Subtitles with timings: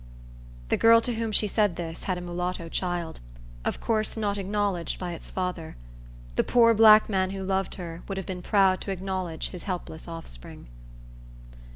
[0.69, 3.19] The girl to whom she said this had a mulatto child,
[3.63, 5.75] of course not acknowledged by its father.
[6.37, 10.07] The poor black man who loved her would have been proud to acknowledge his helpless
[10.07, 10.65] offspring.